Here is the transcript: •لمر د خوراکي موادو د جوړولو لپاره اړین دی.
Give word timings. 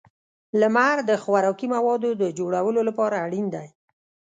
•لمر 0.61 0.97
د 1.09 1.11
خوراکي 1.23 1.67
موادو 1.75 2.09
د 2.21 2.23
جوړولو 2.39 2.81
لپاره 2.89 3.15
اړین 3.25 3.45
دی. 3.55 3.67